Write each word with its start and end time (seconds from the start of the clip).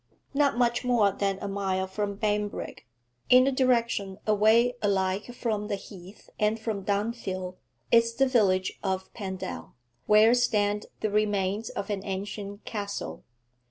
Not 0.33 0.57
much 0.57 0.83
more 0.83 1.11
than 1.11 1.37
a 1.43 1.47
mile 1.47 1.85
from 1.85 2.15
Banbrigg, 2.15 2.87
in 3.29 3.45
a 3.45 3.51
direction 3.51 4.17
away 4.25 4.73
alike 4.81 5.31
from 5.35 5.67
the 5.67 5.75
Heath 5.75 6.27
and 6.39 6.59
from 6.59 6.81
Dunfield, 6.83 7.57
is 7.91 8.15
the 8.15 8.25
village 8.27 8.79
of 8.81 9.13
Pendal, 9.13 9.75
where 10.07 10.33
stand 10.33 10.87
the 11.01 11.11
remains 11.11 11.69
of 11.69 11.91
an 11.91 12.03
ancient 12.03 12.65
castle. 12.65 13.23